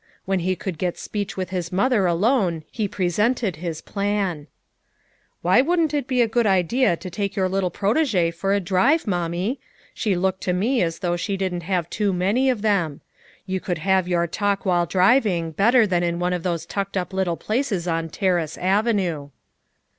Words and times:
When 0.25 0.39
he 0.39 0.55
could 0.55 0.79
get 0.79 0.97
speech 0.97 1.37
with 1.37 1.51
his 1.51 1.71
mother 1.71 2.07
alone 2.07 2.63
he 2.71 2.87
presented 2.87 3.57
his 3.57 3.81
plan. 3.81 4.47
"Why 5.43 5.61
wouldn't 5.61 5.93
it 5.93 6.07
he 6.09 6.23
a 6.23 6.27
good 6.27 6.47
idea 6.47 6.97
to 6.97 7.09
take 7.11 7.35
your 7.35 7.47
little 7.47 7.69
protegee 7.69 8.31
for 8.33 8.51
a 8.51 8.59
drive, 8.59 9.05
Mommic? 9.05 9.59
She 9.93 10.15
looked 10.15 10.41
to 10.41 10.53
me 10.53 10.81
as 10.81 10.97
though 11.05 11.17
she 11.17 11.37
didn't 11.37 11.61
have 11.69 11.87
too 11.87 12.13
many 12.13 12.49
of 12.49 12.63
them. 12.63 13.01
You 13.45 13.59
could 13.59 13.77
have 13.77 14.07
your 14.07 14.25
talk 14.25 14.65
while 14.65 14.87
driving, 14.87 15.51
better 15.51 15.85
than 15.85 16.01
in 16.01 16.17
one 16.17 16.33
of 16.33 16.41
those 16.41 16.65
tucked 16.65 16.97
up 16.97 17.13
little 17.13 17.37
places 17.37 17.87
on 17.87 18.09
Terrace 18.09 18.57
Avenue." 18.57 19.29